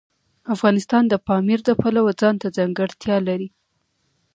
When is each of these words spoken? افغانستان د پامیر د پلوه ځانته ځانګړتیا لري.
افغانستان 0.55 1.03
د 1.07 1.13
پامیر 1.27 1.59
د 1.65 1.69
پلوه 1.81 2.11
ځانته 2.21 2.47
ځانګړتیا 2.57 3.17
لري. 3.27 3.49